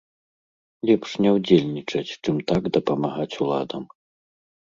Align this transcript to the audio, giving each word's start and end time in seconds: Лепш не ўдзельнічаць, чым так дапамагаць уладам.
Лепш 0.89 1.09
не 1.25 1.33
ўдзельнічаць, 1.35 2.17
чым 2.23 2.35
так 2.51 2.61
дапамагаць 2.79 3.31
уладам. 3.45 3.83